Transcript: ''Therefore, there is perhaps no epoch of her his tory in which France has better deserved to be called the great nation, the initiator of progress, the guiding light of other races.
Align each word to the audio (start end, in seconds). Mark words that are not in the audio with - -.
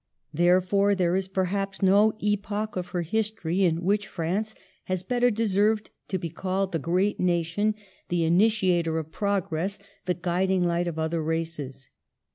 ''Therefore, 0.33 0.97
there 0.97 1.15
is 1.15 1.27
perhaps 1.27 1.83
no 1.83 2.13
epoch 2.19 2.75
of 2.75 2.87
her 2.87 3.03
his 3.03 3.29
tory 3.29 3.63
in 3.63 3.83
which 3.83 4.07
France 4.07 4.55
has 4.85 5.03
better 5.03 5.29
deserved 5.29 5.91
to 6.07 6.17
be 6.17 6.31
called 6.31 6.71
the 6.71 6.79
great 6.79 7.19
nation, 7.19 7.75
the 8.09 8.23
initiator 8.25 8.97
of 8.97 9.11
progress, 9.11 9.77
the 10.05 10.15
guiding 10.19 10.63
light 10.63 10.87
of 10.87 10.97
other 10.97 11.21
races. 11.21 11.91